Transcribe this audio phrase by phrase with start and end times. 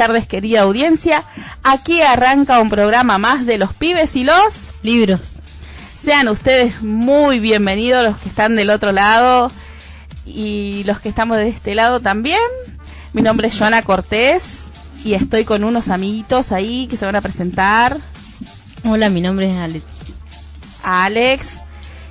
[0.00, 1.24] Tardes, querida audiencia.
[1.62, 5.20] Aquí arranca un programa más de los pibes y los libros.
[6.02, 9.52] Sean ustedes muy bienvenidos los que están del otro lado
[10.24, 12.40] y los que estamos de este lado también.
[13.12, 14.60] Mi nombre es Joana Cortés
[15.04, 17.98] y estoy con unos amiguitos ahí que se van a presentar.
[18.84, 19.84] Hola, mi nombre es Alex.
[20.82, 21.48] Alex.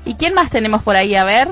[0.06, 1.16] ¿Y quién más tenemos por ahí?
[1.16, 1.50] A ver.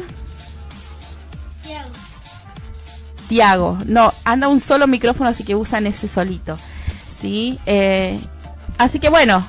[3.28, 3.80] Tiago.
[3.86, 6.58] No, anda un solo micrófono, así que usan ese solito.
[7.20, 7.59] ¿Sí?
[7.66, 8.20] Eh,
[8.78, 9.47] así que bueno,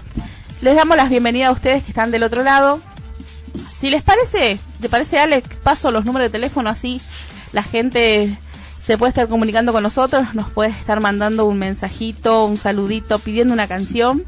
[0.60, 2.80] les damos las bienvenidas a ustedes que están del otro lado.
[3.78, 5.48] Si les parece, ¿te parece Alex?
[5.62, 7.00] Paso los números de teléfono así
[7.52, 8.36] la gente
[8.84, 13.52] se puede estar comunicando con nosotros, nos puede estar mandando un mensajito, un saludito, pidiendo
[13.54, 14.24] una canción.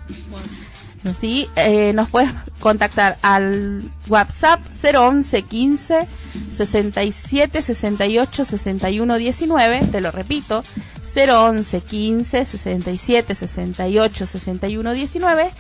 [1.19, 6.09] Sí, eh, nos puedes contactar al WhatsApp 011 15
[6.55, 10.63] 67 68 61 19, te lo repito,
[11.15, 15.51] 011 15 67 68 61 19.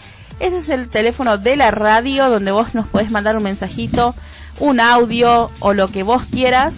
[0.40, 4.14] Ese es el teléfono de la radio donde vos nos puedes mandar un mensajito,
[4.58, 6.74] un audio o lo que vos quieras.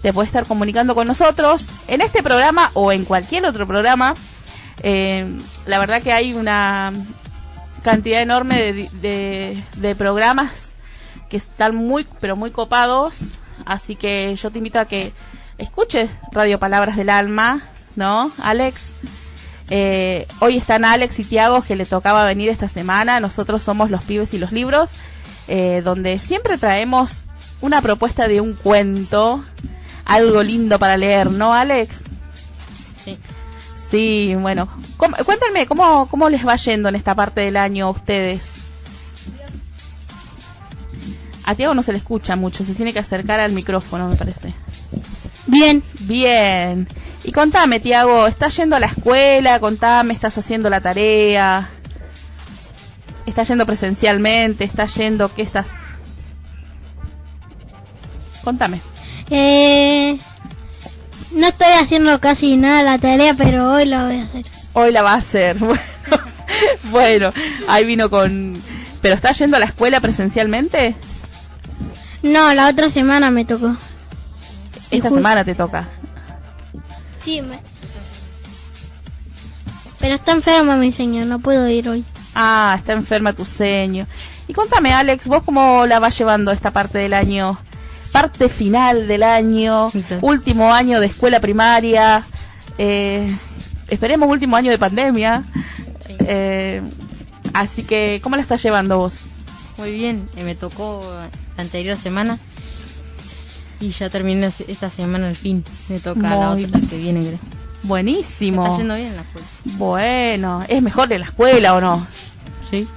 [0.02, 4.14] te puedes estar comunicando con nosotros en este programa o en cualquier otro programa.
[4.84, 5.26] Eh,
[5.66, 6.92] la verdad que hay una
[7.82, 10.52] cantidad enorme de, de programas
[11.30, 13.16] que están muy, pero muy copados.
[13.66, 15.14] Así que yo te invito a que
[15.58, 17.64] escuches Radio Palabras del Alma,
[17.96, 18.92] ¿no, Alex?
[19.70, 23.20] Eh, hoy están Alex y Tiago que le tocaba venir esta semana.
[23.20, 24.92] Nosotros somos los pibes y los libros,
[25.48, 27.24] eh, donde siempre traemos
[27.62, 29.44] una propuesta de un cuento,
[30.06, 31.96] algo lindo para leer, ¿no, Alex?
[33.06, 33.18] Sí.
[33.90, 34.68] Sí, bueno.
[34.98, 38.50] cuéntenme, ¿cómo, ¿cómo les va yendo en esta parte del año a ustedes?
[41.46, 44.54] A Tiago no se le escucha mucho, se tiene que acercar al micrófono, me parece.
[45.48, 45.84] Bien.
[46.00, 46.88] Bien.
[47.24, 49.60] Y contame, Tiago, ¿estás yendo a la escuela?
[49.60, 51.70] Contame, ¿estás haciendo la tarea?
[53.26, 54.66] ¿Estás yendo presencialmente?
[54.66, 55.34] ¿Estás yendo?
[55.34, 55.72] ¿Qué estás?
[58.44, 58.82] Contame.
[59.30, 60.20] Eh,
[61.32, 64.46] no estoy haciendo casi nada la tarea, pero hoy la voy a hacer.
[64.74, 65.58] Hoy la va a hacer.
[66.92, 67.34] Bueno, bueno
[67.68, 68.54] ahí vino con...
[69.02, 70.94] ¿Pero estás yendo a la escuela presencialmente?
[72.22, 73.76] No, la otra semana me tocó.
[74.92, 75.88] Esta semana te toca.
[77.24, 77.60] Sí, me...
[80.00, 82.04] pero está enferma mi señor, no puedo ir hoy.
[82.36, 84.06] Ah, está enferma tu seño.
[84.48, 87.58] Y contame, Alex, ¿vos cómo la vas llevando esta parte del año?
[88.12, 89.90] Parte final del año,
[90.22, 92.24] último año de escuela primaria,
[92.78, 93.36] eh,
[93.88, 95.46] esperemos último año de pandemia.
[96.08, 96.82] Eh,
[97.54, 99.22] así que, ¿cómo la estás llevando vos?
[99.78, 101.02] Muy bien, eh, me tocó
[101.56, 102.38] la anterior semana
[103.84, 105.64] y ya terminé esta semana al fin.
[105.90, 107.40] Me toca la otra que viene, creo.
[107.84, 108.64] Buenísimo.
[108.66, 109.48] está yendo bien la escuela.
[109.78, 112.08] Bueno, ¿es mejor de la escuela o no?
[112.72, 112.88] Sí.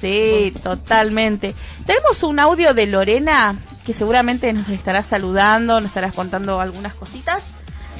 [0.00, 1.56] Sí, totalmente.
[1.84, 7.42] Tenemos un audio de Lorena que seguramente nos estará saludando, nos estará contando algunas cositas.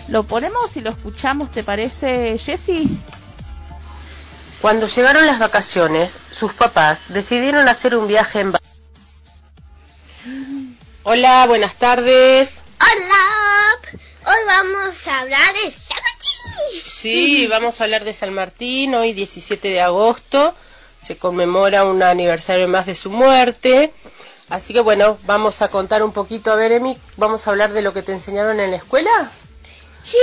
[0.08, 2.88] ¿Lo ponemos y lo escuchamos, te parece, Jessy?
[4.60, 8.52] Cuando llegaron las vacaciones, sus papás decidieron hacer un viaje en
[11.10, 12.60] Hola, buenas tardes.
[12.78, 13.96] Hola,
[14.26, 16.82] hoy vamos a hablar de San Martín.
[16.98, 20.54] Sí, vamos a hablar de San Martín, hoy 17 de agosto,
[21.00, 23.90] se conmemora un aniversario más de su muerte.
[24.50, 27.80] Así que bueno, vamos a contar un poquito, a ver, Emi, vamos a hablar de
[27.80, 29.30] lo que te enseñaron en la escuela.
[30.04, 30.18] Sí.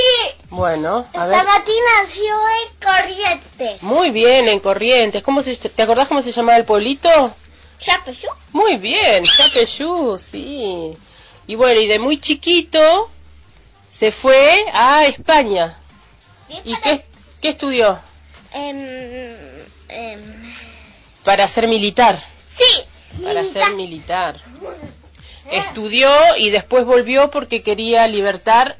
[0.52, 3.82] Bueno, a San Martín nació en Corrientes.
[3.82, 5.24] Muy bien, en Corrientes.
[5.24, 7.34] ¿Cómo se, ¿Te acordás cómo se llamaba el pueblito?
[7.86, 8.30] Chapeyú.
[8.52, 10.98] Muy bien, Chapeyú, sí.
[11.46, 13.12] Y bueno, y de muy chiquito
[13.92, 15.78] se fue a España.
[16.64, 17.06] ¿Y qué,
[17.42, 18.00] qué, estudió?
[18.54, 19.32] Em,
[19.88, 20.20] em.
[21.24, 22.20] Para ser militar.
[22.58, 23.22] Sí.
[23.24, 24.36] Para ser militar.
[25.52, 28.78] Estudió y después volvió porque quería libertar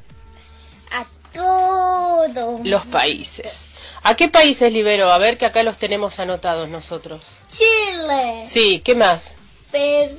[0.90, 3.66] a todos los países.
[4.06, 5.10] ¿A qué países liberó?
[5.10, 7.20] A ver que acá los tenemos anotados nosotros.
[7.50, 8.44] Chile.
[8.46, 9.32] Sí, ¿qué más?
[9.72, 10.12] Per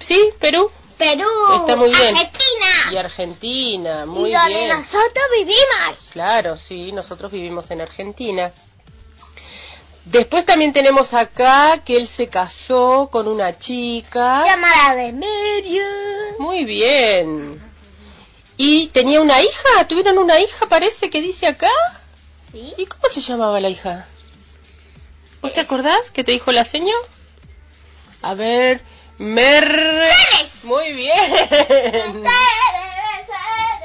[0.00, 0.70] sí, Perú.
[0.96, 1.28] Perú.
[1.60, 2.16] Está muy bien.
[2.16, 2.92] Argentina.
[2.92, 4.68] Y Argentina, muy ¿Y donde bien.
[4.70, 5.98] nosotros vivimos.
[6.12, 8.50] Claro, sí, nosotros vivimos en Argentina.
[10.06, 14.46] Después también tenemos acá que él se casó con una chica.
[14.46, 16.36] Llamada de Miriam.
[16.38, 17.60] Muy bien.
[18.56, 19.86] ¿Y tenía una hija?
[19.88, 21.68] ¿Tuvieron una hija, parece que dice acá?
[22.54, 22.72] Sí.
[22.78, 24.06] ¿Y cómo se llamaba la hija?
[25.42, 26.94] ¿Vos te acordás qué te dijo la seño?
[28.22, 28.80] A ver,
[29.18, 30.08] mer...
[30.62, 31.32] Muy bien.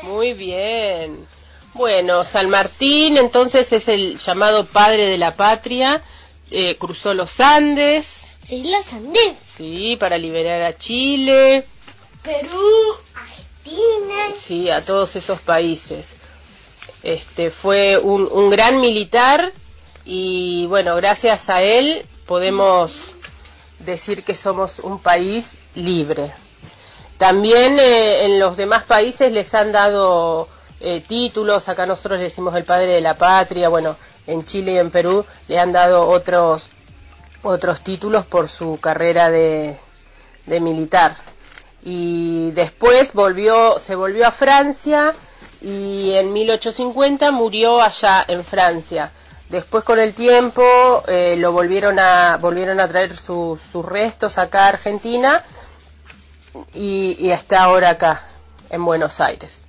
[0.03, 1.27] Muy bien.
[1.73, 6.03] Bueno, San Martín entonces es el llamado padre de la patria.
[6.51, 8.27] Eh, cruzó los Andes.
[8.39, 9.33] Sí, los Andes.
[9.43, 11.65] Sí, para liberar a Chile.
[12.21, 14.35] Perú, Argentina.
[14.39, 16.17] Sí, a todos esos países.
[17.03, 19.51] Este fue un, un gran militar
[20.05, 23.13] y bueno, gracias a él podemos
[23.79, 26.31] decir que somos un país libre.
[27.17, 30.47] También eh, en los demás países les han dado
[30.79, 33.97] eh, títulos, acá nosotros le decimos el padre de la patria, bueno,
[34.27, 36.67] en Chile y en Perú le han dado otros
[37.41, 39.77] otros títulos por su carrera de,
[40.45, 41.15] de militar.
[41.83, 45.15] Y después volvió, se volvió a Francia
[45.61, 49.11] y en 1850 murió allá en Francia.
[49.49, 50.63] Después con el tiempo
[51.07, 55.43] eh, lo volvieron a volvieron a traer sus restos acá a Argentina
[56.73, 58.23] y, y está ahora acá
[58.69, 59.59] en Buenos Aires.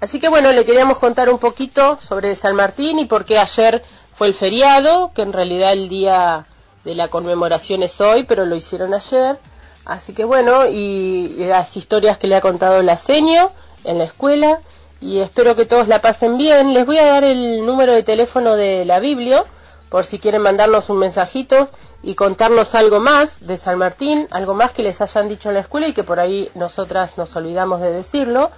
[0.00, 3.82] Así que bueno, le queríamos contar un poquito sobre San Martín y por qué ayer
[4.14, 6.46] fue el feriado, que en realidad el día
[6.84, 9.38] de la conmemoración es hoy, pero lo hicieron ayer.
[9.84, 13.50] Así que bueno, y las historias que le ha contado la seño
[13.84, 14.60] en la escuela
[15.00, 16.74] y espero que todos la pasen bien.
[16.74, 19.44] Les voy a dar el número de teléfono de la Biblia
[19.88, 21.68] por si quieren mandarnos un mensajito
[22.02, 25.60] y contarnos algo más de San Martín, algo más que les hayan dicho en la
[25.60, 28.50] escuela y que por ahí nosotras nos olvidamos de decirlo.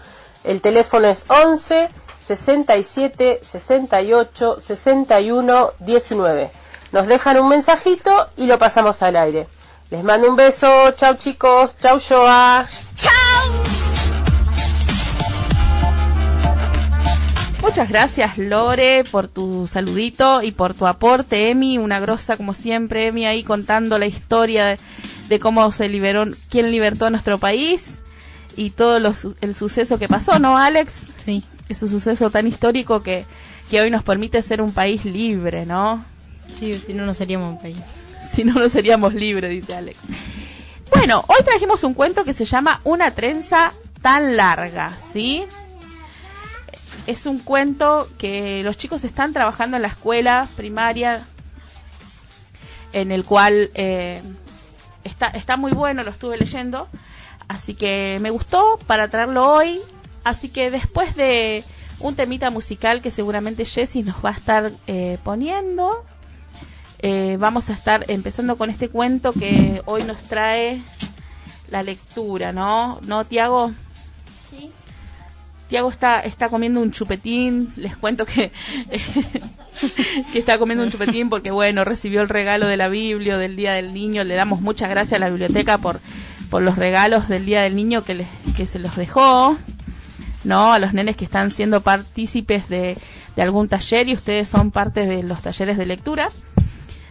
[0.44, 1.88] El teléfono es 11
[2.20, 6.50] 67 68 61 19.
[6.92, 9.48] Nos dejan un mensajito y lo pasamos al aire.
[9.90, 10.92] Les mando un beso.
[10.92, 11.74] Chau chicos.
[11.80, 12.66] Chau Joa.
[17.62, 23.06] Muchas gracias Lore por tu saludito y por tu aporte, Emi, una grosa como siempre,
[23.06, 24.78] Emi ahí contando la historia de,
[25.28, 27.94] de cómo se liberó, quién libertó a nuestro país
[28.56, 30.92] y todo lo el suceso que pasó, ¿no, Alex?
[31.24, 31.44] Sí.
[31.68, 33.24] Ese suceso tan histórico que,
[33.70, 36.04] que hoy nos permite ser un país libre, ¿no?
[36.58, 37.78] Sí, si no, no seríamos un país.
[38.28, 39.98] Si no, no seríamos libres, dice Alex.
[40.90, 43.72] Bueno, hoy trajimos un cuento que se llama Una trenza
[44.02, 45.44] tan larga, ¿sí?
[47.06, 51.26] Es un cuento que los chicos están trabajando en la escuela primaria,
[52.92, 54.22] en el cual eh,
[55.04, 56.88] está, está muy bueno, lo estuve leyendo,
[57.48, 59.80] así que me gustó para traerlo hoy.
[60.24, 61.64] Así que después de
[61.98, 66.04] un temita musical que seguramente Jessie nos va a estar eh, poniendo,
[67.00, 70.82] eh, vamos a estar empezando con este cuento que hoy nos trae
[71.70, 73.00] la lectura, ¿no?
[73.02, 73.72] ¿No, Tiago?
[75.72, 78.52] Tiago está, está comiendo un chupetín, les cuento que,
[80.32, 83.72] que está comiendo un chupetín porque, bueno, recibió el regalo de la Biblia del Día
[83.72, 84.22] del Niño.
[84.22, 86.00] Le damos muchas gracias a la biblioteca por,
[86.50, 89.56] por los regalos del Día del Niño que, les, que se los dejó,
[90.44, 90.74] ¿no?
[90.74, 92.98] A los nenes que están siendo partícipes de,
[93.34, 96.28] de algún taller y ustedes son parte de los talleres de lectura,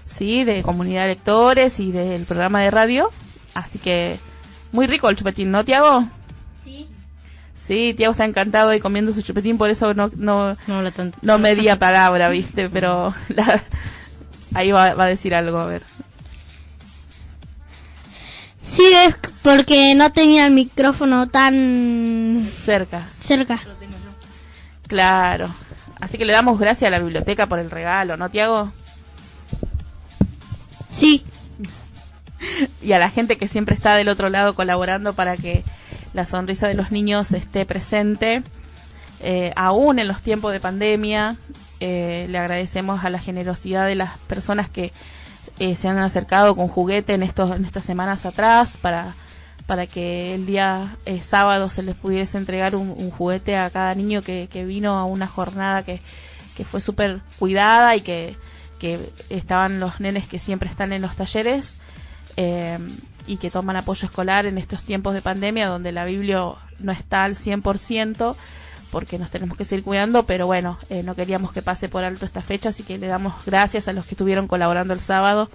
[0.05, 0.43] ¿sí?
[0.43, 3.09] De comunidad de lectores y del programa de radio.
[3.55, 4.19] Así que,
[4.71, 6.07] muy rico el chupetín, ¿no, Tiago?
[7.67, 7.93] Sí.
[7.95, 11.17] Tiago está encantado ahí comiendo su chupetín, por eso no, no, No habla tanto.
[11.21, 12.69] no medía palabra, ¿viste?
[12.69, 13.63] Pero la-
[14.53, 15.83] ahí va, va a decir algo, a ver.
[18.75, 23.59] Sí, es porque no tenía el micrófono tan Cerca, cerca.
[24.87, 25.49] claro.
[25.99, 28.71] Así que le damos gracias a la biblioteca por el regalo, ¿no, Tiago?
[30.97, 31.23] Sí.
[32.81, 35.63] Y a la gente que siempre está del otro lado colaborando para que
[36.13, 38.43] la sonrisa de los niños esté presente,
[39.21, 41.35] eh, aún en los tiempos de pandemia.
[41.79, 44.91] Eh, le agradecemos a la generosidad de las personas que
[45.59, 49.15] eh, se han acercado con juguete en estos en estas semanas atrás para
[49.65, 54.21] para que el día eh, sábado se les pudiese entregar un, juguete a cada niño
[54.21, 56.01] que, que vino a una jornada que,
[56.57, 58.35] que fue súper cuidada y que,
[58.79, 58.99] que
[59.29, 61.75] estaban los nenes que siempre están en los talleres
[62.37, 62.79] eh,
[63.27, 66.43] y que toman apoyo escolar en estos tiempos de pandemia donde la Biblia
[66.79, 68.35] no está al 100%
[68.91, 72.25] porque nos tenemos que seguir cuidando, pero bueno, eh, no queríamos que pase por alto
[72.25, 75.49] esta fecha, así que le damos gracias a los que estuvieron colaborando el sábado.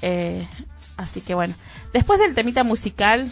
[0.00, 0.48] Eh,
[0.96, 1.54] así que bueno,
[1.92, 3.30] después del temita musical,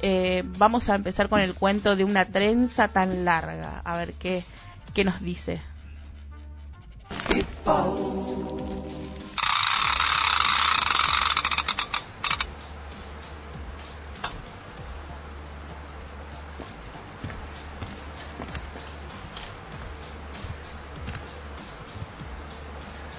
[0.00, 3.82] eh, vamos a empezar con el cuento de una trenza tan larga.
[3.84, 4.44] A ver qué,
[4.94, 5.60] qué nos dice.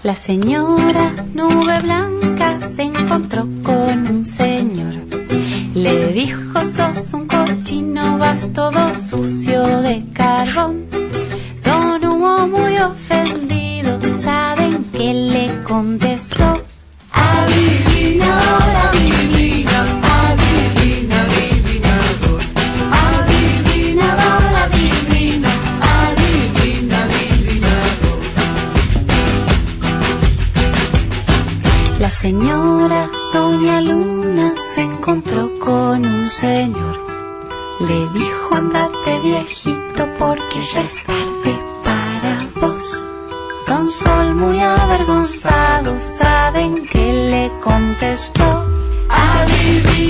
[0.04, 4.96] La señora nube blanca se encontró con un señor.
[5.74, 10.88] Le dijo, sos un cochino, vas todo sucio de carbón.
[11.64, 16.63] Don Hugo muy ofendido, ¿saben qué le contestó?
[32.24, 36.96] Señora Doña Luna se encontró con un señor.
[37.82, 41.54] Le dijo, andate viejito porque ya es tarde
[41.84, 42.86] para vos.
[43.68, 48.50] Don Sol muy avergonzado, ¿saben qué le contestó?
[49.10, 50.03] Adivinador,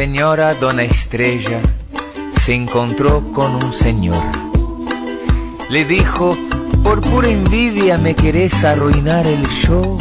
[0.00, 1.60] señora Dona Estrella
[2.38, 4.22] se encontró con un señor.
[5.68, 6.38] Le dijo,
[6.82, 9.98] por pura envidia me querés arruinar el show.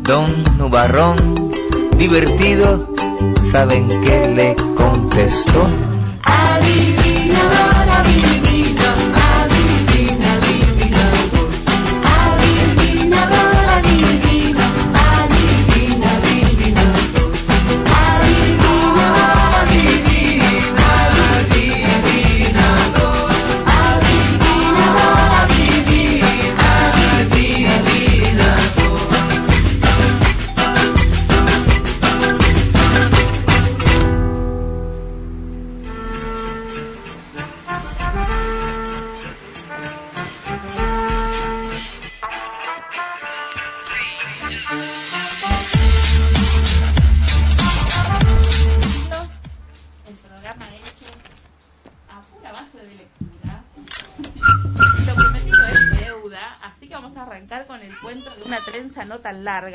[0.00, 1.52] Don Nubarrón,
[1.98, 2.88] divertido,
[3.42, 5.68] ¿saben qué le contestó?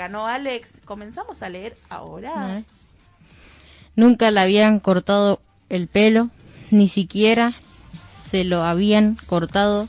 [0.10, 0.70] ¿No, Alex?
[0.86, 2.64] Comenzamos a leer ahora.
[3.96, 6.30] Nunca le habían cortado el pelo,
[6.70, 7.54] ni siquiera
[8.30, 9.88] se lo habían cortado.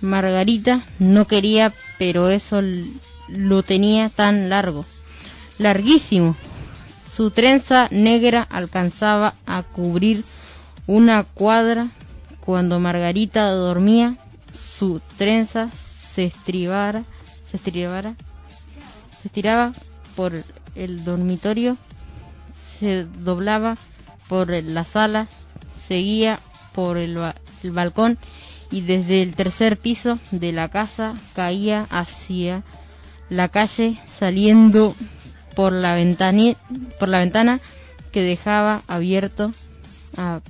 [0.00, 2.60] Margarita no quería, pero eso
[3.28, 4.84] lo tenía tan largo,
[5.58, 6.36] larguísimo.
[7.14, 10.24] Su trenza negra alcanzaba a cubrir
[10.86, 11.90] una cuadra.
[12.40, 14.16] Cuando Margarita dormía,
[14.52, 15.70] su trenza
[16.14, 17.04] se estribara,
[17.48, 18.16] se estribara,
[19.22, 19.72] se estiraba
[20.16, 20.34] por
[20.74, 21.76] el dormitorio
[22.78, 23.76] se doblaba
[24.28, 25.28] por la sala,
[25.86, 26.40] seguía
[26.74, 27.16] por el,
[27.62, 28.18] el balcón
[28.70, 32.64] y desde el tercer piso de la casa caía hacia
[33.30, 34.94] la calle saliendo
[35.54, 36.56] por la ventani-
[36.98, 37.60] por la ventana
[38.10, 39.52] que dejaba abierto
[40.16, 40.40] a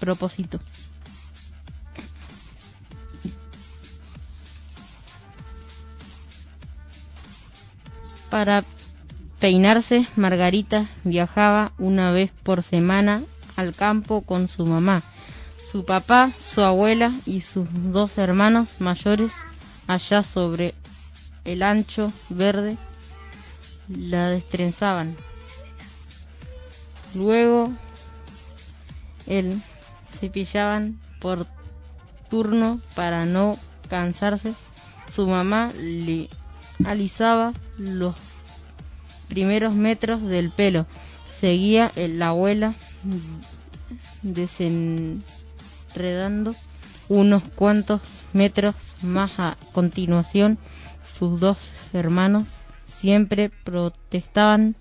[0.00, 0.60] propósito.
[8.30, 8.64] Para
[9.38, 13.22] peinarse, Margarita viajaba una vez por semana
[13.56, 15.02] al campo con su mamá,
[15.70, 19.32] su papá, su abuela y sus dos hermanos mayores
[19.86, 20.74] allá sobre
[21.44, 22.76] el ancho verde
[23.88, 25.16] la destrenzaban.
[27.14, 27.72] Luego
[29.26, 29.60] él
[30.18, 31.46] cepillaban por
[32.28, 34.54] turno para no cansarse.
[35.14, 36.28] Su mamá le
[36.84, 38.14] alisaba los
[39.28, 40.86] primeros metros del pelo.
[41.40, 42.74] Seguía el- la abuela
[44.22, 46.54] desenredando
[47.08, 48.00] unos cuantos
[48.32, 50.58] metros más a continuación.
[51.18, 51.56] Sus dos
[51.92, 52.44] hermanos
[53.00, 54.76] siempre protestaban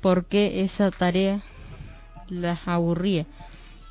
[0.00, 1.42] porque esa tarea
[2.28, 3.26] las aburría.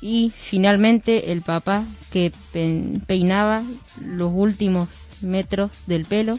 [0.00, 3.62] Y finalmente el papá que pe- peinaba
[4.04, 4.88] los últimos
[5.22, 6.38] metros del pelo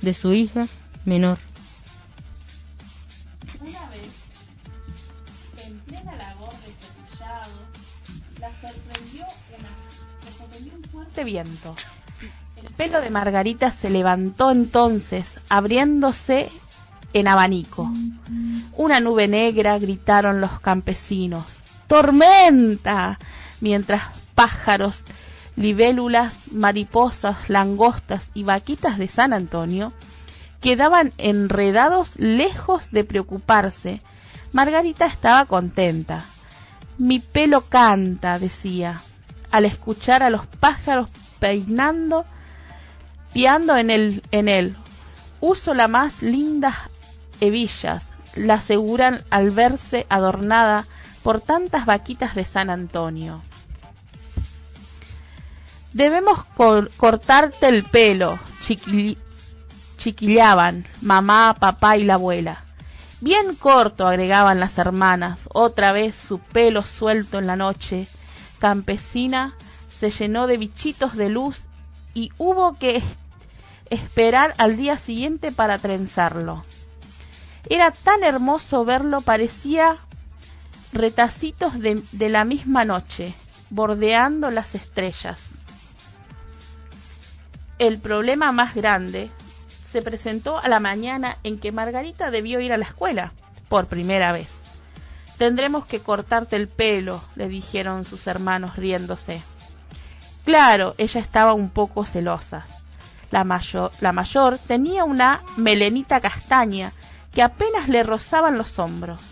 [0.00, 0.66] de su hija
[1.04, 1.38] menor.
[3.60, 4.08] Una vez,
[5.64, 7.50] en plena labor de cepillado,
[8.40, 9.24] la sorprendió,
[9.58, 9.68] una,
[10.24, 11.76] la sorprendió un fuerte viento.
[12.56, 16.50] El pelo de Margarita se levantó entonces, abriéndose
[17.12, 17.90] en abanico.
[18.76, 21.46] Una nube negra, gritaron los campesinos.
[21.86, 23.18] ¡Tormenta!
[23.60, 24.02] Mientras
[24.34, 25.02] pájaros,
[25.60, 29.92] libélulas, mariposas, langostas y vaquitas de San Antonio
[30.62, 34.00] quedaban enredados lejos de preocuparse.
[34.52, 36.24] Margarita estaba contenta.
[36.96, 39.02] Mi pelo canta, decía,
[39.50, 42.24] al escuchar a los pájaros peinando,
[43.34, 44.76] piando en él.
[45.40, 46.74] Uso las más lindas
[47.40, 48.02] hebillas,
[48.34, 50.86] la aseguran al verse adornada
[51.22, 53.42] por tantas vaquitas de San Antonio.
[55.92, 56.44] Debemos
[56.96, 58.38] cortarte el pelo,
[59.96, 62.64] chiquillaban mamá, papá y la abuela.
[63.20, 68.06] Bien corto, agregaban las hermanas, otra vez su pelo suelto en la noche.
[68.60, 69.54] Campesina
[69.98, 71.62] se llenó de bichitos de luz
[72.14, 73.02] y hubo que
[73.90, 76.64] esperar al día siguiente para trenzarlo.
[77.68, 79.96] Era tan hermoso verlo, parecía
[80.92, 83.34] retacitos de la misma noche,
[83.68, 85.40] bordeando las estrellas.
[87.80, 89.30] El problema más grande
[89.90, 93.32] se presentó a la mañana en que Margarita debió ir a la escuela,
[93.70, 94.50] por primera vez.
[95.38, 99.40] Tendremos que cortarte el pelo, le dijeron sus hermanos riéndose.
[100.44, 102.66] Claro, ella estaba un poco celosa.
[103.30, 106.92] La mayor, la mayor tenía una melenita castaña
[107.32, 109.22] que apenas le rozaban los hombros.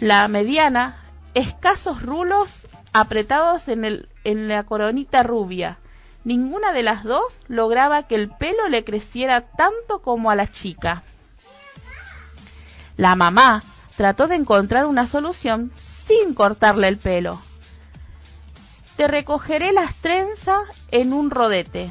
[0.00, 0.96] La mediana,
[1.32, 5.78] escasos rulos apretados en, el, en la coronita rubia.
[6.24, 11.02] Ninguna de las dos lograba que el pelo le creciera tanto como a la chica.
[12.96, 13.62] La mamá
[13.96, 15.72] trató de encontrar una solución
[16.06, 17.40] sin cortarle el pelo.
[18.96, 21.90] Te recogeré las trenzas en un rodete,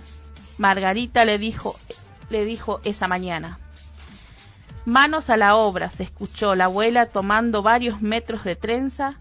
[0.62, 1.80] Margarita le dijo,
[2.30, 3.58] le dijo esa mañana.
[4.86, 9.16] Manos a la obra, se escuchó la abuela tomando varios metros de trenza.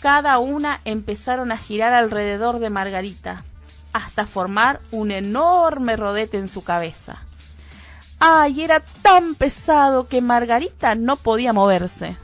[0.00, 3.44] Cada una empezaron a girar alrededor de Margarita,
[3.94, 7.22] hasta formar un enorme rodete en su cabeza.
[8.18, 8.62] ¡Ay!
[8.62, 12.18] Era tan pesado que Margarita no podía moverse.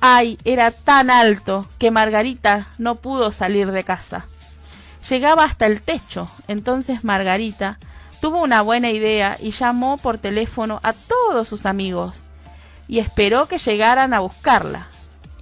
[0.00, 0.38] ¡Ay!
[0.44, 4.26] Era tan alto que Margarita no pudo salir de casa
[5.08, 6.28] llegaba hasta el techo.
[6.46, 7.78] Entonces Margarita
[8.20, 12.18] tuvo una buena idea y llamó por teléfono a todos sus amigos
[12.86, 14.88] y esperó que llegaran a buscarla.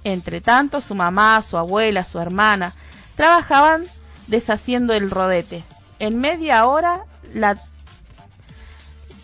[0.03, 2.73] Entre tanto, su mamá, su abuela, su hermana
[3.17, 3.83] trabajaban
[4.27, 5.65] deshaciendo el rodete.
[5.99, 7.03] En media hora
[7.33, 7.57] la,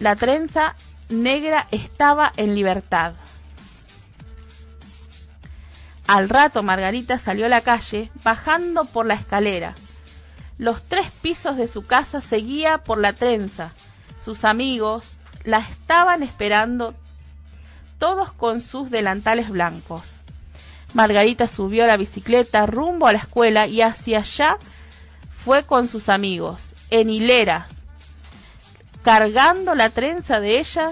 [0.01, 0.75] la trenza
[1.07, 3.13] negra estaba en libertad.
[6.07, 9.75] Al rato Margarita salió a la calle bajando por la escalera
[10.57, 13.73] los tres pisos de su casa seguía por la trenza.
[14.23, 15.05] Sus amigos
[15.43, 16.93] la estaban esperando,
[17.99, 20.12] todos con sus delantales blancos.
[20.93, 24.57] Margarita subió la bicicleta rumbo a la escuela y hacia allá
[25.43, 27.69] fue con sus amigos, en hileras.
[29.03, 30.91] Cargando la trenza de ella,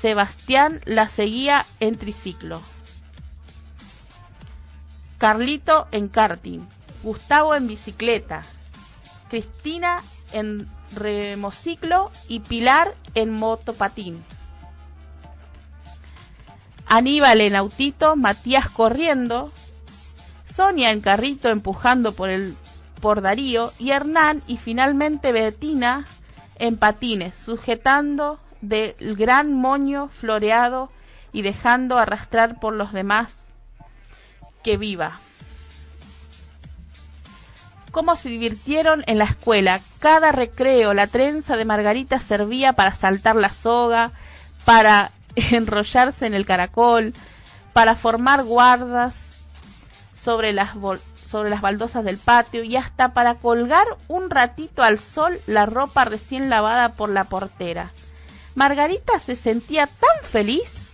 [0.00, 2.60] Sebastián la seguía en triciclo.
[5.16, 6.60] Carlito en karting,
[7.02, 8.42] Gustavo en bicicleta,
[9.30, 14.22] Cristina en remociclo y Pilar en motopatín.
[16.88, 19.52] Aníbal en autito, Matías corriendo,
[20.44, 22.56] Sonia en carrito empujando por el
[23.00, 26.06] por Darío y Hernán y finalmente Betina
[26.56, 30.90] en patines, sujetando del gran moño floreado
[31.32, 33.34] y dejando arrastrar por los demás
[34.64, 35.20] que viva
[37.90, 39.80] cómo se divirtieron en la escuela.
[39.98, 44.12] Cada recreo, la trenza de Margarita servía para saltar la soga,
[44.64, 45.10] para
[45.52, 47.14] enrollarse en el caracol,
[47.72, 49.14] para formar guardas
[50.14, 50.70] sobre las,
[51.26, 56.04] sobre las baldosas del patio y hasta para colgar un ratito al sol la ropa
[56.04, 57.90] recién lavada por la portera.
[58.54, 60.88] Margarita se sentía tan feliz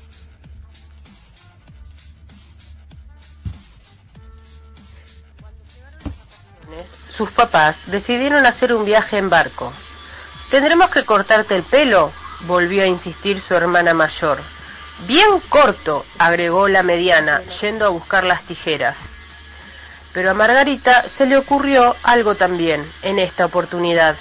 [7.15, 9.73] sus papás decidieron hacer un viaje en barco.
[10.51, 12.13] Tendremos que cortarte el pelo,
[12.47, 14.39] volvió a insistir su hermana mayor.
[15.07, 18.97] Bien corto, agregó la mediana, yendo a buscar las tijeras.
[20.13, 24.17] Pero a Margarita se le ocurrió algo también en esta oportunidad,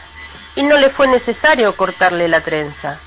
[0.55, 2.97] y no le fue necesario cortarle la trenza.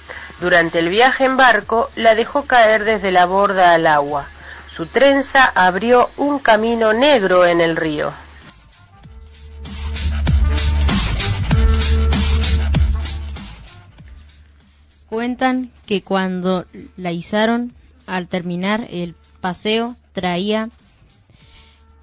[0.41, 4.27] Durante el viaje en barco la dejó caer desde la borda al agua.
[4.69, 8.13] Su trenza abrió un camino negro en el río.
[15.09, 16.67] Cuentan que cuando
[16.97, 17.73] la izaron
[18.07, 20.69] al terminar el paseo traía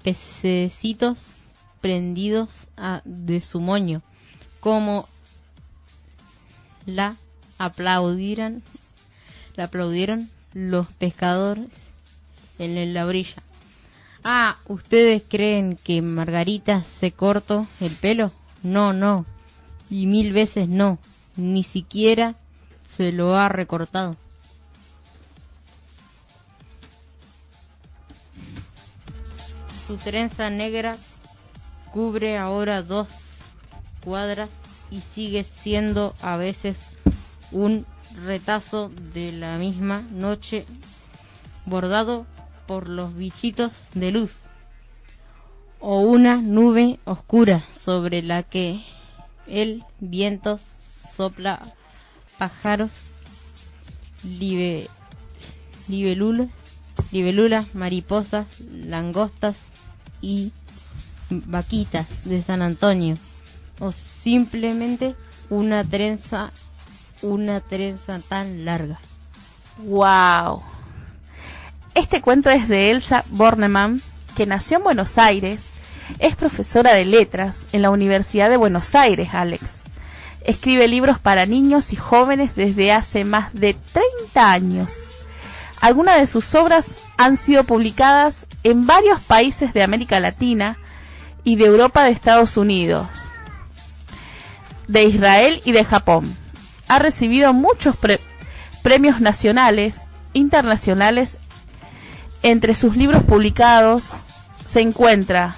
[0.02, 1.18] pececitos
[1.80, 4.02] prendidos a- de su moño,
[4.60, 5.06] como
[6.86, 7.16] la
[9.56, 11.68] la aplaudieron los pescadores
[12.58, 13.42] en la orilla.
[14.24, 18.32] Ah, ¿ustedes creen que Margarita se cortó el pelo?
[18.62, 19.26] No, no.
[19.90, 20.98] Y mil veces no.
[21.36, 22.34] Ni siquiera
[22.96, 24.16] se lo ha recortado.
[29.86, 30.96] Su trenza negra
[31.92, 33.08] cubre ahora dos
[34.02, 34.48] cuadras
[34.90, 36.76] y sigue siendo a veces
[37.52, 37.86] un
[38.24, 40.64] retazo de la misma noche
[41.66, 42.26] bordado
[42.66, 44.30] por los bichitos de luz
[45.80, 48.82] o una nube oscura sobre la que
[49.46, 50.58] el viento
[51.14, 51.74] sopla
[52.38, 52.90] pájaros
[54.22, 54.88] libe,
[55.88, 56.48] libelulas,
[57.12, 59.56] libelulas, mariposas, langostas
[60.20, 60.52] y
[61.30, 63.16] vaquitas de San Antonio
[63.80, 65.14] o simplemente
[65.50, 66.52] una trenza
[67.22, 68.98] una trenza tan larga.
[69.78, 70.62] Wow.
[71.94, 74.02] Este cuento es de Elsa Bornemann,
[74.36, 75.70] que nació en Buenos Aires,
[76.18, 79.83] es profesora de letras en la Universidad de Buenos Aires, Alex.
[80.44, 84.92] Escribe libros para niños y jóvenes desde hace más de 30 años.
[85.80, 90.78] Algunas de sus obras han sido publicadas en varios países de América Latina
[91.44, 93.06] y de Europa de Estados Unidos,
[94.88, 96.34] de Israel y de Japón.
[96.88, 98.20] Ha recibido muchos pre-
[98.82, 100.00] premios nacionales,
[100.34, 101.38] internacionales.
[102.42, 104.12] Entre sus libros publicados
[104.66, 105.56] se encuentra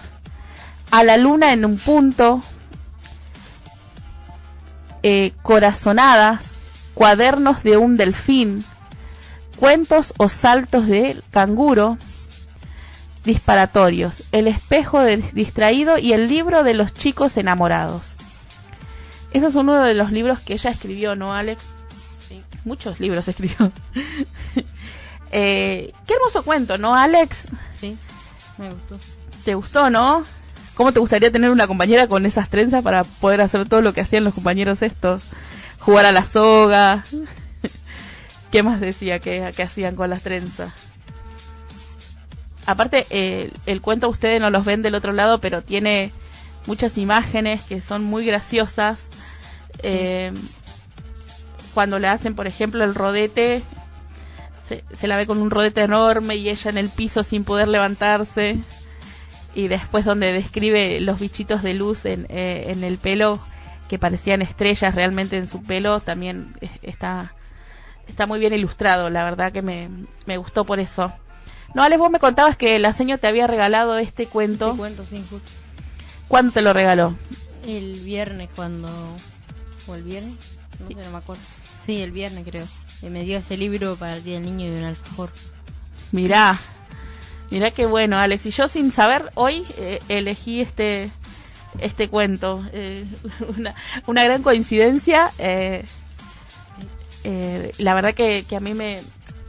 [0.92, 2.40] A la luna en un punto,
[5.08, 6.54] eh, Corazonadas,
[6.94, 8.64] Cuadernos de un delfín,
[9.56, 11.96] Cuentos o saltos del canguro,
[13.24, 18.16] Disparatorios, El espejo del distraído y el libro de los chicos enamorados.
[19.32, 21.62] Esos son uno de los libros que ella escribió, ¿no, Alex?
[22.28, 23.70] Sí, muchos libros escribió.
[25.30, 27.46] Eh, qué hermoso cuento, ¿no, Alex?
[27.80, 27.96] Sí,
[28.58, 28.98] me gustó.
[29.44, 30.24] ¿Te gustó, no?
[30.76, 34.02] ¿Cómo te gustaría tener una compañera con esas trenzas para poder hacer todo lo que
[34.02, 35.24] hacían los compañeros estos?
[35.80, 37.06] Jugar a la soga.
[38.52, 40.74] ¿Qué más decía que, hacían con las trenzas?
[42.66, 43.06] Aparte,
[43.64, 46.12] el cuento ustedes no los ven del otro lado, pero tiene
[46.66, 48.98] muchas imágenes que son muy graciosas.
[49.82, 50.30] Eh,
[51.72, 53.62] cuando le hacen, por ejemplo, el rodete,
[54.92, 58.58] se la ve con un rodete enorme y ella en el piso sin poder levantarse.
[59.56, 63.40] Y después donde describe los bichitos de luz en, eh, en el pelo,
[63.88, 67.32] que parecían estrellas realmente en su pelo, también eh, está,
[68.06, 69.08] está muy bien ilustrado.
[69.08, 69.88] La verdad que me,
[70.26, 71.10] me gustó por eso.
[71.74, 74.72] No, Alex, vos me contabas que la señora te había regalado este cuento.
[74.72, 75.50] Te cuento, sí, justo.
[76.28, 77.14] ¿Cuándo te lo regaló?
[77.66, 78.90] El viernes cuando...
[79.86, 80.36] ¿O el viernes?
[80.80, 81.42] No sé, no me acuerdo.
[81.86, 82.66] Sí, el viernes creo.
[83.00, 85.30] Y me dio ese libro para el Día del Niño y un alfajor.
[86.12, 86.60] Mirá,
[87.50, 88.46] mirá qué bueno, Alex.
[88.46, 91.10] Y yo sin saber, hoy eh, elegí este
[91.80, 92.64] este cuento.
[92.72, 93.06] Eh,
[93.56, 93.74] una,
[94.06, 95.30] una gran coincidencia.
[95.38, 95.84] eh,
[97.24, 99.00] eh, la verdad que, que a mí me,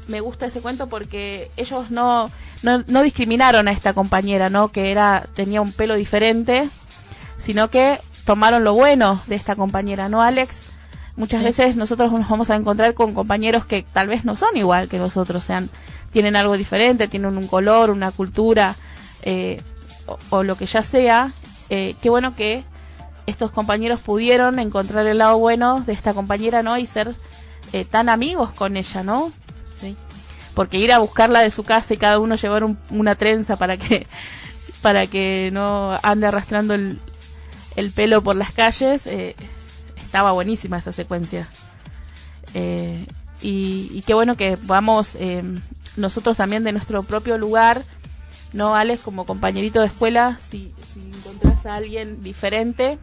[0.07, 2.31] me gusta ese cuento porque ellos no,
[2.63, 4.69] no, no discriminaron a esta compañera, ¿no?
[4.69, 6.69] Que era tenía un pelo diferente,
[7.37, 10.57] sino que tomaron lo bueno de esta compañera, ¿no, Alex?
[11.15, 14.87] Muchas veces nosotros nos vamos a encontrar con compañeros que tal vez no son igual
[14.89, 15.69] que nosotros, sean
[16.11, 18.75] tienen algo diferente, tienen un color, una cultura
[19.23, 19.61] eh,
[20.29, 21.31] o, lo que ya sea.
[21.69, 22.63] Eh, qué bueno que
[23.25, 26.77] estos compañeros pudieron encontrar el lado bueno de esta compañera, ¿no?
[26.77, 27.13] Y ser
[27.73, 29.31] eh, tan amigos con ella, ¿no?
[29.81, 29.95] Sí.
[30.53, 33.77] Porque ir a buscarla de su casa y cada uno llevar un- una trenza para
[33.77, 34.07] que
[34.81, 36.99] para que no ande arrastrando el,
[37.75, 39.35] el pelo por las calles, eh,
[39.97, 41.47] estaba buenísima esa secuencia.
[42.53, 43.05] Eh,
[43.41, 45.43] y, y qué bueno que vamos eh,
[45.97, 47.83] nosotros también de nuestro propio lugar,
[48.53, 49.01] ¿no, Alex?
[49.01, 52.97] Como compañerito de escuela, si, si encontrás a alguien diferente,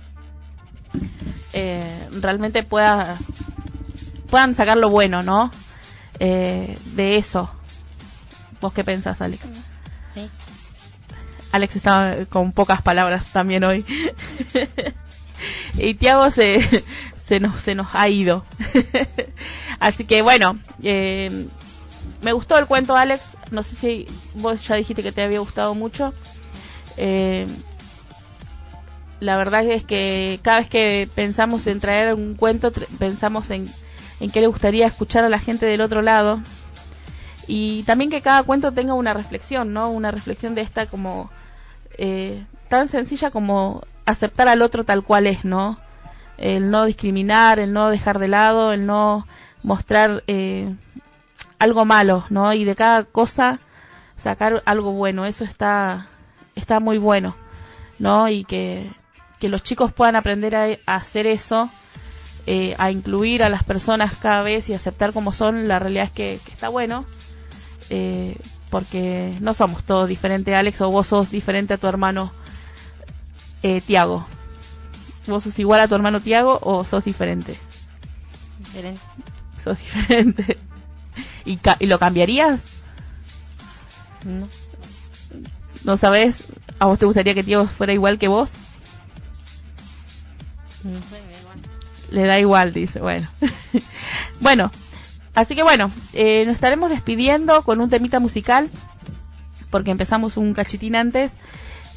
[1.53, 3.17] eh, realmente pueda,
[4.31, 5.51] puedan sacar lo bueno, ¿no?
[6.21, 7.51] Eh, de eso.
[8.61, 9.43] ¿Vos qué pensás, Alex?
[10.15, 10.31] Sí.
[11.53, 13.85] Alex estaba con pocas palabras también hoy.
[15.79, 16.85] y Tiago se,
[17.25, 18.45] se, nos, se nos ha ido.
[19.81, 21.47] Así que bueno, eh,
[22.23, 23.23] me gustó el cuento, Alex.
[23.51, 26.13] No sé si vos ya dijiste que te había gustado mucho.
[26.97, 27.47] Eh,
[29.21, 33.69] la verdad es que cada vez que pensamos en traer un cuento, pensamos en
[34.21, 36.41] en qué le gustaría escuchar a la gente del otro lado.
[37.47, 39.91] Y también que cada cuento tenga una reflexión, ¿no?
[39.91, 41.31] Una reflexión de esta como
[41.99, 45.79] eh, tan sencilla como aceptar al otro tal cual es, ¿no?
[46.39, 49.27] El no discriminar, el no dejar de lado, el no
[49.63, 50.75] mostrar eh,
[51.65, 52.53] algo malo, ¿no?
[52.53, 53.59] Y de cada cosa
[54.17, 56.07] sacar algo bueno, eso está,
[56.55, 57.35] está muy bueno,
[57.99, 58.29] ¿no?
[58.29, 58.89] Y que,
[59.41, 61.71] que los chicos puedan aprender a, a hacer eso,
[62.47, 66.13] eh, a incluir a las personas cada vez y aceptar como son, la realidad es
[66.13, 67.05] que, que está bueno,
[67.91, 68.37] eh,
[68.71, 72.33] porque no somos todos diferentes, Alex, o vos sos diferente a tu hermano
[73.63, 74.27] eh, Tiago.
[75.27, 77.57] ¿Vos sos igual a tu hermano Tiago o sos diferente?
[78.59, 79.01] Diferente.
[79.63, 80.59] Sos diferente.
[81.45, 82.65] ¿Y, ca- ¿Y lo cambiarías?
[84.25, 84.49] No.
[85.85, 86.45] ¿No sabes?
[86.79, 88.51] ¿A vos te gustaría que Tiago fuera igual que vos?
[90.83, 91.59] No sé, me da igual.
[92.11, 93.01] Le da igual, dice.
[93.01, 93.27] Bueno.
[94.41, 94.71] bueno,
[95.35, 98.71] así que bueno, eh, nos estaremos despidiendo con un temita musical,
[99.71, 101.33] porque empezamos un cachitín antes,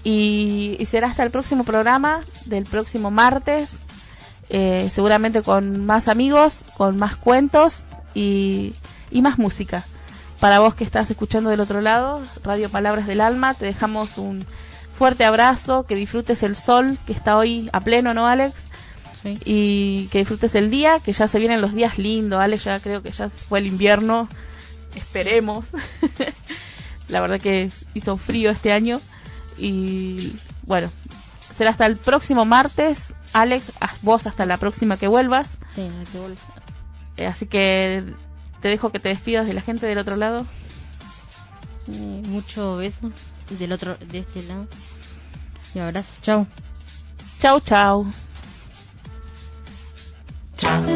[0.03, 3.69] y, y será hasta el próximo programa del próximo martes,
[4.49, 7.83] eh, seguramente con más amigos, con más cuentos
[8.15, 8.73] y,
[9.11, 9.85] y más música.
[10.39, 14.45] Para vos que estás escuchando del otro lado, Radio Palabras del Alma, te dejamos un
[14.97, 18.55] fuerte abrazo, que disfrutes el sol que está hoy a pleno, ¿no, Alex?
[19.23, 19.39] Sí.
[19.45, 22.57] y que disfrutes el día, que ya se vienen los días lindos, ¿vale?
[22.59, 24.29] Ya creo que ya fue el invierno,
[24.95, 25.65] esperemos.
[27.09, 29.01] La verdad que hizo frío este año
[29.57, 30.91] y bueno,
[31.57, 33.13] será hasta el próximo martes.
[33.33, 35.51] Alex, vos hasta la próxima que vuelvas.
[35.73, 36.37] Sí, que volver.
[37.17, 38.03] Eh, así que
[38.67, 40.45] te dejo que te despidas de la gente del otro lado.
[41.89, 43.13] Eh, mucho beso
[43.49, 44.67] del otro, de este lado.
[45.73, 46.09] Y abrazo.
[46.21, 46.45] Chau.
[47.39, 48.05] Chau, chau.
[50.57, 50.91] Chacareraje,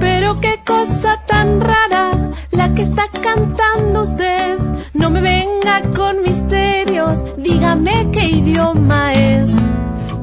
[0.00, 4.58] Pero qué cosa tan rara la que está cantando usted.
[4.94, 9.52] No me venga con misterios, dígame qué idioma es.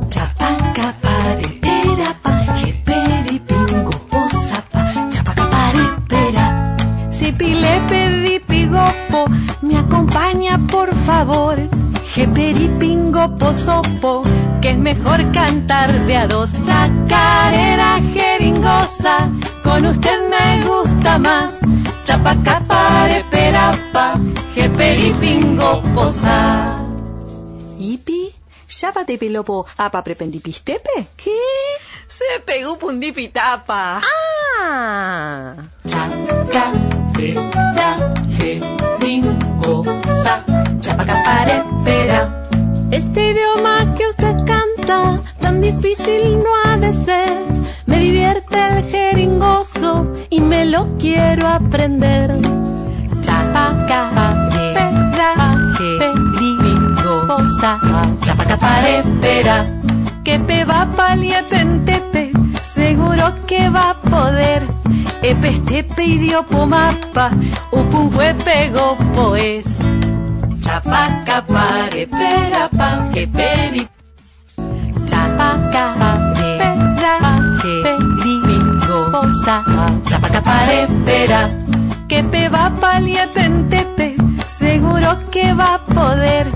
[0.10, 6.75] Chapacaparepera, paje, peripingo, posapa, chapacaparepera.
[7.12, 9.30] Si pile pedí pigopo,
[9.62, 11.74] me acompaña por favor.
[12.15, 14.23] Jeperipingo posopo,
[14.62, 16.51] que es mejor cantar de a dos.
[16.65, 19.30] Chacarera jeringosa,
[19.62, 21.56] con usted me gusta más.
[22.06, 24.17] Chapacapareperapa,
[24.54, 26.80] jeperipingo posa.
[27.78, 28.34] Ipi,
[29.06, 31.08] de pilopo apa prependipistepe?
[31.17, 31.38] ¿Qué?
[32.08, 33.99] Se pegó pundipitapa.
[34.63, 35.54] Ah.
[35.86, 36.71] Chacarera
[38.38, 40.45] jeringosa,
[40.80, 41.64] chapacaparepera.
[42.95, 47.39] Este idioma que usted canta, tan difícil no ha de ser.
[47.88, 52.39] Me divierte el jeringoso y me lo quiero aprender.
[56.38, 57.79] Jeringosa,
[58.21, 59.65] chapacaparepera.
[60.23, 62.31] Que pe va paliepentepe,
[62.63, 64.65] seguro que va a poder.
[65.21, 67.29] Epestepe idiopomapa,
[67.73, 68.97] upungue pego
[70.65, 70.65] pues.
[70.65, 73.88] Chapacaparepera, panje, peri.
[75.06, 79.63] Chapacaparepera, jeringosa,
[80.06, 81.49] Chapacaparepera.
[82.08, 82.71] que pe va
[84.47, 86.51] seguro que va a poder.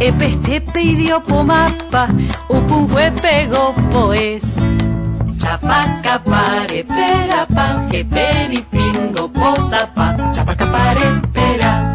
[0.00, 2.06] Epestepe idiopomapa,
[2.48, 4.42] upungue pego pues.
[5.38, 11.87] Chapacaparepera, panje, peri, pingo, posapa, chapacaparepera.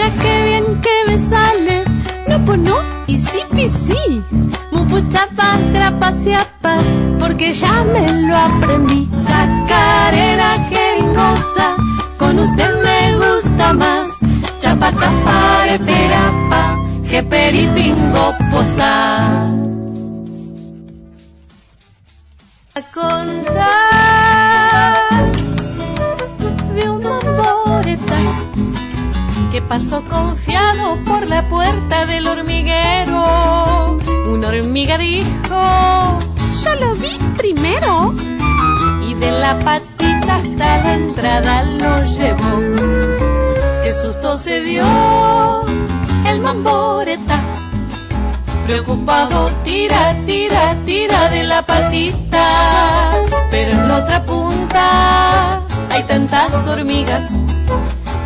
[0.00, 1.84] Oiga qué bien que me sale,
[2.26, 4.22] no pues no, y sí pues sí.
[4.72, 6.82] Mupuchapa, grapaciapas,
[7.18, 9.10] porque ya me lo aprendí.
[9.26, 11.76] Chacarera jeringosa,
[12.18, 14.08] con usted me gusta más.
[14.60, 19.50] Chapacapareperapa, jeperipingo posa.
[22.74, 23.89] A contar
[29.70, 33.98] pasó confiado por la puerta del hormiguero.
[34.26, 36.18] Una hormiga dijo,
[36.64, 38.12] yo lo vi primero.
[39.06, 42.52] Y de la patita hasta la entrada lo llevó.
[43.84, 44.84] Qué susto se dio
[46.26, 47.40] el mamboreta.
[48.66, 53.12] Preocupado tira, tira, tira de la patita,
[53.52, 57.30] pero en la otra punta hay tantas hormigas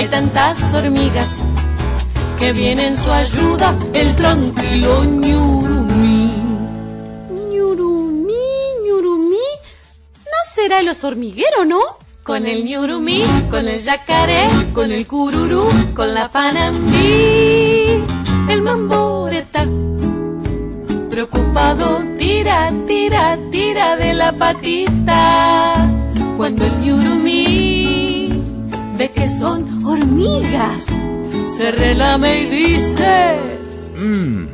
[0.00, 1.28] hay tantas hormigas
[2.38, 6.32] que vienen en su ayuda el tranquilo ñurumí.
[7.52, 8.46] Ñurumí,
[8.86, 9.48] ñurumí,
[10.24, 11.80] ¿no será el oso hormiguero, no?
[12.22, 18.02] Con el ñurumí, con el yacaré, con el cururú, con la panambí,
[18.48, 19.66] el mamboreta.
[21.10, 25.90] Preocupado, tira, tira, tira de la patita.
[26.38, 27.29] Cuando el ñurumí
[29.40, 30.84] son hormigas,
[31.56, 33.38] se relame y dice:
[33.96, 34.44] Mmm,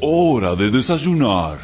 [0.00, 1.58] hora de desayunar.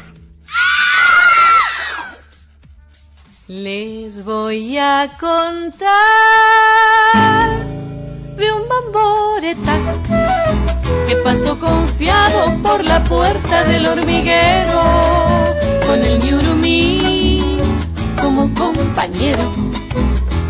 [3.47, 5.87] Les voy a contar
[8.39, 9.75] de un bamboreta
[11.07, 14.81] que pasó confiado por la puerta del hormiguero
[15.87, 17.57] con el ñurumí
[18.21, 19.45] como compañero,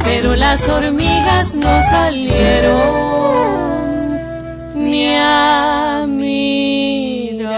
[0.06, 3.16] pero las hormigas no salieron
[4.76, 7.56] ni a mirar.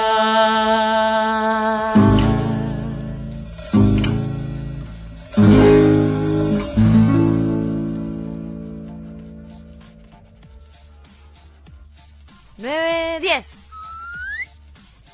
[12.58, 13.50] Nueve, diez.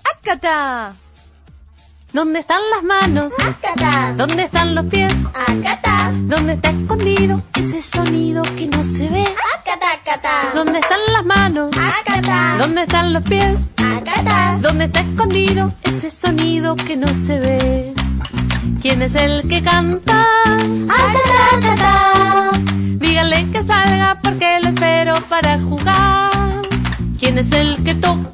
[0.04, 0.94] ¡Acata!
[2.14, 3.34] ¿Dónde están las manos?
[3.40, 4.14] Acata.
[4.16, 5.12] ¿Dónde están los pies?
[5.34, 6.12] Acata.
[6.14, 9.26] ¿Dónde está escondido ese sonido que no se ve?
[9.58, 10.52] Acata, acata.
[10.54, 11.72] ¿Dónde están las manos?
[11.76, 12.58] Acata.
[12.60, 13.58] ¿Dónde están los pies?
[13.78, 14.60] Acata.
[14.62, 17.94] ¿Dónde está escondido ese sonido que no se ve?
[18.80, 20.28] ¿Quién es el que canta?
[20.54, 22.52] Acata, acata.
[23.00, 26.62] Díganle que salga porque lo espero para jugar.
[27.20, 28.33] ¿Quién es el que toca?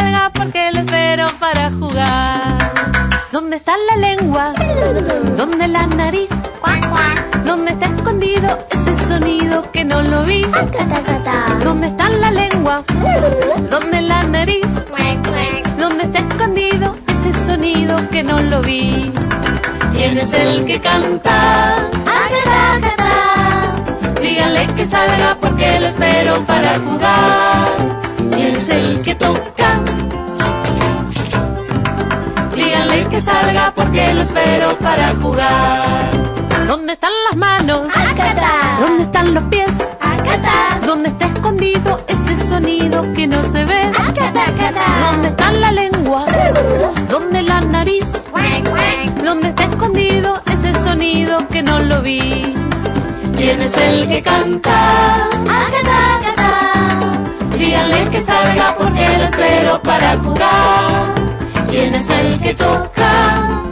[0.00, 2.72] Salga porque lo espero para jugar.
[3.32, 4.54] ¿Dónde está la lengua?
[5.36, 6.30] ¿Dónde la nariz?
[7.44, 10.42] ¿Dónde está escondido ese sonido que no lo vi?
[11.64, 12.82] ¿Dónde está la lengua?
[13.70, 14.66] ¿Dónde la nariz?
[15.78, 19.12] ¿Dónde está escondido ese sonido que no lo vi?
[19.92, 21.76] ¿Quién es el que canta?
[22.18, 23.00] Acata.
[24.22, 27.99] Díganle que salga porque lo espero para jugar.
[33.22, 36.10] Salga porque lo espero para jugar.
[36.66, 37.88] ¿Dónde están las manos?
[37.94, 38.78] Acata.
[38.80, 39.70] ¿Dónde están los pies?
[40.00, 40.78] Acata.
[40.86, 43.82] ¿Dónde está escondido ese sonido que no se ve?
[43.88, 45.10] Acata, acata.
[45.10, 46.24] ¿Dónde está la lengua?
[47.10, 48.06] ¿Dónde la nariz?
[49.22, 52.54] ¿Dónde está escondido ese sonido que no lo vi?
[53.36, 55.26] ¿Quién es el que canta?
[55.26, 57.58] Acata, acata.
[57.58, 61.20] Díganle que salga porque lo espero para jugar.
[61.70, 63.62] ¿Quién es el que toca?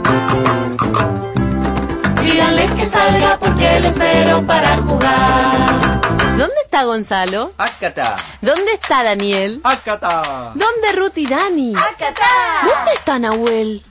[2.23, 6.01] Díganle que salga porque lo espero para jugar.
[6.37, 7.51] ¿Dónde está Gonzalo?
[7.57, 8.15] Acata.
[8.41, 9.59] ¿Dónde está Daniel?
[9.65, 10.53] Acata.
[10.55, 11.73] ¿Dónde Ruth y Dani?
[11.75, 12.25] Acata.
[12.63, 13.83] ¿Dónde está Nahuel?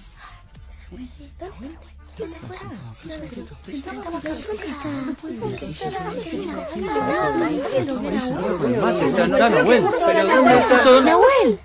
[11.04, 11.60] Nahuel.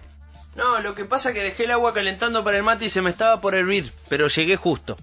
[0.55, 3.01] No, lo que pasa es que dejé el agua calentando para el mate y se
[3.01, 4.97] me estaba por hervir, pero llegué justo.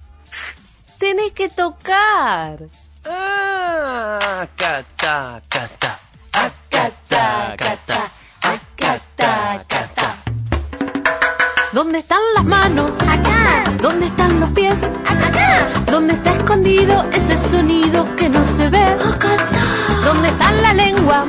[0.98, 2.58] Tenés que tocar.
[3.04, 6.00] Ah, acata, acata.
[6.32, 8.10] Acata, acata.
[8.42, 10.16] Acata, acata.
[11.72, 12.92] ¿Dónde están las manos?
[13.00, 13.64] Acá.
[13.80, 14.78] ¿Dónde están los pies?
[14.82, 15.66] Acá.
[15.86, 18.96] ¿Dónde está escondido ese sonido que no se ve?
[20.04, 21.24] ¿Dónde está la lengua?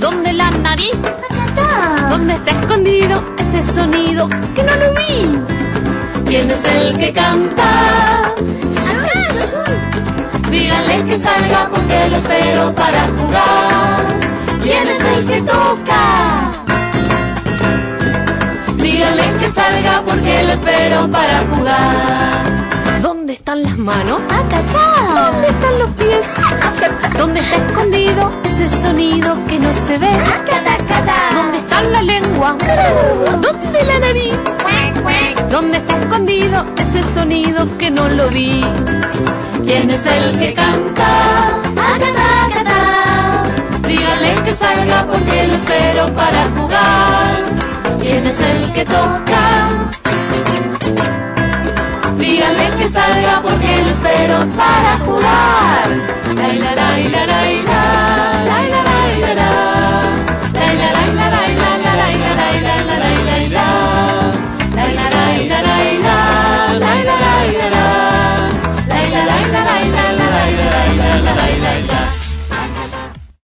[0.00, 1.37] ¿Dónde nariz.
[2.10, 5.38] ¿Dónde está escondido ese sonido que no lo vi?
[6.26, 8.34] ¿Quién es el que canta?
[10.50, 14.04] Díganle que salga porque lo espero para jugar.
[14.62, 16.50] ¿Quién es el que toca?
[18.76, 22.47] Díganle que salga porque lo espero para jugar.
[23.48, 24.20] ¿Dónde están las manos?
[24.28, 26.26] ¿Dónde están los pies?
[27.16, 30.10] ¿Dónde está escondido ese sonido que no se ve?
[31.32, 32.58] ¿Dónde está la lengua?
[33.40, 34.34] ¿Dónde la nariz?
[35.50, 38.62] ¿Dónde está escondido ese sonido que no lo vi?
[39.64, 41.08] ¿Quién es el que canta?
[43.82, 47.44] Díganle que salga porque lo espero para jugar.
[47.98, 49.88] ¿Quién es el que toca?
[52.38, 55.88] Díganle que salga porque lo espero para jugar.
[56.36, 57.77] La, la, la,